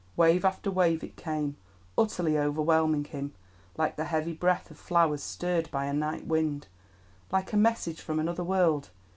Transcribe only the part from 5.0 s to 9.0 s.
stirred by a night wind—like a message from another world.